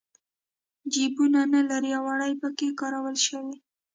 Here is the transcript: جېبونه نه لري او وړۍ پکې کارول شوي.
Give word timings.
جېبونه 0.93 1.41
نه 1.53 1.61
لري 1.69 1.91
او 1.97 2.03
وړۍ 2.07 2.33
پکې 2.41 2.69
کارول 2.79 3.15
شوي. 3.27 3.55